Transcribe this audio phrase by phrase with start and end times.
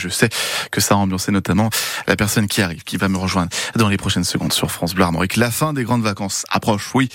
[0.00, 0.28] Je sais
[0.70, 1.70] que ça a ambiancé notamment
[2.06, 5.02] la personne qui arrive, qui va me rejoindre dans les prochaines secondes sur France Bleu
[5.02, 5.34] Armorique.
[5.34, 7.08] La fin des grandes vacances approche, oui.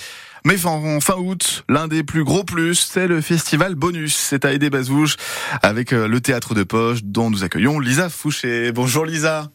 [0.44, 4.14] Mais en fin août, l'un des plus gros plus, c'est le festival Bonus.
[4.14, 5.16] C'est à Aidé Bazouge
[5.62, 8.70] avec euh, le théâtre de poche dont nous accueillons Lisa Fouché.
[8.70, 9.48] Bonjour Lisa.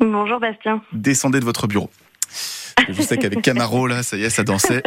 [0.00, 0.82] Bonjour Bastien.
[0.92, 1.90] Descendez de votre bureau.
[2.88, 4.82] Je sais qu'avec Camaro, là, ça y est, ça dansait.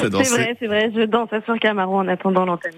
[0.00, 2.72] C'est vrai, c'est vrai, je danse sur Camaro en attendant l'antenne.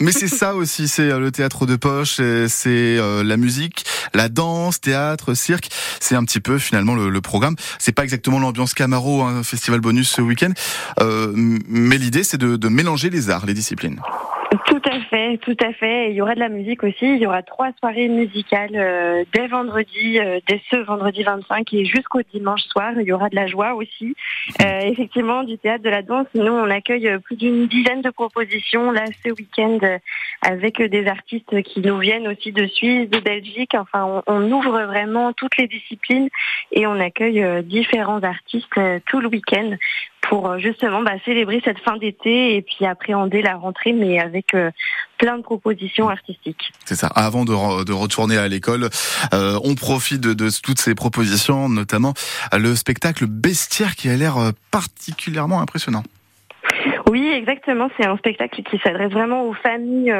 [0.00, 2.68] Mais, c'est ça aussi, c'est euh, le théâtre de poche, c'est
[2.98, 5.68] euh, la musique, la danse, théâtre, cirque.
[6.00, 7.56] C'est un petit peu finalement le, programme.
[7.78, 10.52] C'est pas exactement l'ambiance Camaro, un festival bonus ce week-end,
[11.00, 14.00] euh, mais l'idée c'est de, de mélanger les arts, les disciplines.
[14.64, 16.10] Tout à fait, tout à fait.
[16.10, 17.04] il y aura de la musique aussi.
[17.04, 21.84] Il y aura trois soirées musicales euh, dès vendredi, euh, dès ce vendredi 25 et
[21.84, 22.92] jusqu'au dimanche soir.
[22.98, 24.14] Il y aura de la joie aussi.
[24.62, 26.28] Euh, effectivement, du théâtre, de la danse.
[26.34, 29.80] Nous, on accueille plus d'une dizaine de propositions là ce week-end
[30.40, 33.74] avec des artistes qui nous viennent aussi de Suisse, de Belgique.
[33.74, 36.28] Enfin, on ouvre vraiment toutes les disciplines
[36.72, 39.76] et on accueille différents artistes tout le week-end
[40.22, 44.54] pour euh, justement bah, célébrer cette fin d'été et puis appréhender la rentrée, mais avec
[44.54, 44.70] euh,
[45.18, 46.72] plein de propositions artistiques.
[46.84, 47.08] C'est ça.
[47.08, 48.88] Avant de, de, retourner à l'école,
[49.32, 52.14] euh, on profite de, de, toutes ces propositions, notamment
[52.52, 54.36] le spectacle Bestiaire qui a l'air
[54.70, 56.02] particulièrement impressionnant.
[57.10, 57.88] Oui, exactement.
[57.98, 60.12] C'est un spectacle qui s'adresse vraiment aux familles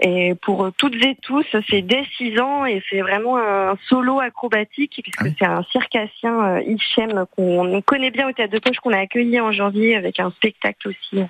[0.00, 5.00] et pour toutes et tous, c'est dès 6 ans et c'est vraiment un solo acrobatique
[5.02, 8.98] puisque c'est un circassien euh, Hichem qu'on connaît bien au Théâtre de Poche qu'on a
[8.98, 11.24] accueilli en janvier avec un spectacle aussi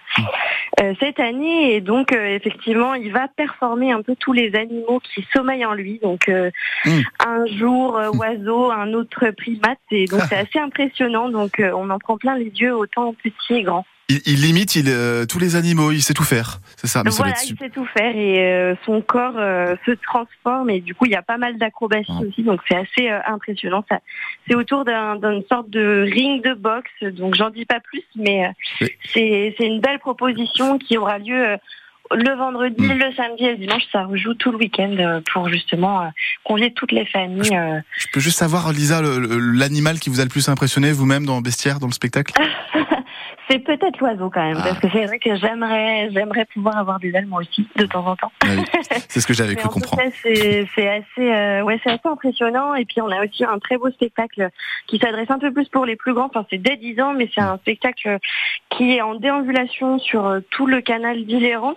[0.80, 1.74] euh, cette année.
[1.74, 5.74] Et donc euh, effectivement, il va performer un peu tous les animaux qui sommeillent en
[5.74, 5.98] lui.
[6.02, 6.90] Donc mmh.
[7.26, 9.78] un jour oiseau, un autre primate.
[9.90, 11.28] Et donc c'est assez impressionnant.
[11.28, 13.84] Donc on en prend plein les yeux autant petits et grands.
[14.10, 17.02] Il, il, limite il, euh, tous les animaux, il sait tout faire, c'est ça.
[17.02, 20.94] Mais voilà, il sait tout faire et euh, son corps euh, se transforme et du
[20.94, 22.27] coup il y a pas mal d'acrobaties ah.
[22.28, 23.82] aussi, donc c'est assez impressionnant.
[23.88, 24.00] Ça,
[24.47, 28.50] c'est autour d'une sorte de ring de boxe, donc j'en dis pas plus, mais
[29.14, 31.56] c'est une belle proposition qui aura lieu
[32.10, 32.98] le vendredi, hmm.
[32.98, 36.12] le samedi et le dimanche, ça rejoue tout le week-end pour justement
[36.44, 37.59] convier toutes les familles.
[37.97, 41.42] Je, peux juste savoir, Lisa, l'animal qui vous a le plus impressionné vous-même dans le
[41.42, 42.34] bestiaire, dans le spectacle?
[43.49, 47.10] C'est peut-être l'oiseau quand même, parce que c'est vrai que j'aimerais, j'aimerais pouvoir avoir des
[47.15, 48.32] ailes moi aussi de temps en temps.
[49.09, 50.03] c'est ce que j'avais cru comprendre.
[50.22, 52.75] C'est, c'est assez, euh, ouais, c'est assez impressionnant.
[52.75, 54.49] Et puis on a aussi un très beau spectacle
[54.87, 56.27] qui s'adresse un peu plus pour les plus grands.
[56.27, 58.19] Enfin, c'est dès 10 ans, mais c'est un spectacle
[58.71, 61.75] qui est en déambulation sur euh, tout le canal d'Iléran.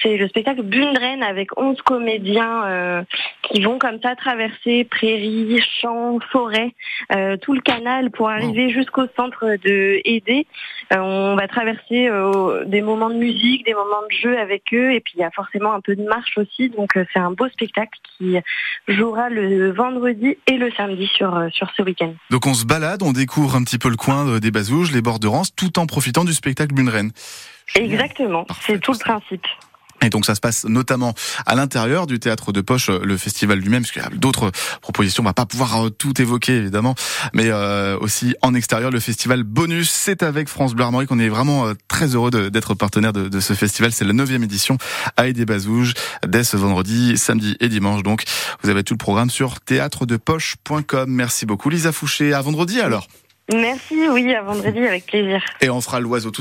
[0.00, 3.02] C'est le spectacle Bundren avec 11 comédiens euh,
[3.42, 6.74] qui vont comme ça traverser prairies, champs, forêts,
[7.14, 10.46] euh, tout le canal pour arriver jusqu'au centre de Aidé.
[10.92, 12.08] Euh, on va traverser
[12.66, 15.30] des moments de musique, des moments de jeu avec eux et puis il y a
[15.30, 16.68] forcément un peu de marche aussi.
[16.70, 18.36] Donc c'est un beau spectacle qui
[18.88, 22.14] jouera le vendredi et le samedi sur, sur ce week-end.
[22.30, 25.20] Donc on se balade, on découvre un petit peu le coin des Bazouges, les bords
[25.20, 27.10] de Rance, tout en profitant du spectacle Bundren.
[27.74, 29.46] Exactement, c'est tout le principe.
[30.02, 31.14] Et donc ça se passe notamment
[31.46, 35.22] à l'intérieur du théâtre de poche, le festival lui-même, parce qu'il y a d'autres propositions,
[35.22, 36.94] on va pas pouvoir euh, tout évoquer évidemment,
[37.32, 41.28] mais euh, aussi en extérieur, le festival bonus, c'est avec France Bleu Armorique, on est
[41.28, 44.78] vraiment euh, très heureux d'être partenaire de, de, ce festival, c'est la neuvième édition
[45.16, 45.94] à Aidé Bazouge,
[46.26, 48.24] dès ce vendredi, samedi et dimanche, donc
[48.62, 51.08] vous avez tout le programme sur théâtredepoche.com.
[51.08, 53.06] Merci beaucoup Lisa Fouché, à vendredi alors.
[53.52, 55.42] Merci, oui, à vendredi avec plaisir.
[55.60, 56.40] Et on fera l'oiseau tous